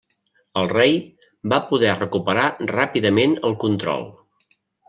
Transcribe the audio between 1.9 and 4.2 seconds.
recuperar ràpidament el control.